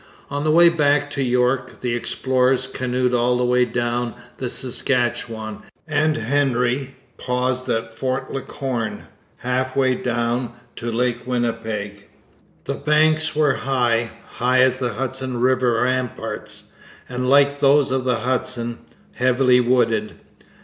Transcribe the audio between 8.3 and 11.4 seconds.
La Corne, half way down to Lake